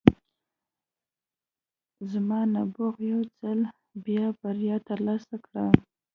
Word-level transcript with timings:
زما 2.11 2.41
نبوغ 2.53 2.95
یو 3.11 3.21
ځل 3.39 3.59
بیا 4.05 4.25
بریا 4.41 4.75
ترلاسه 4.89 5.35
کړه 5.45 5.65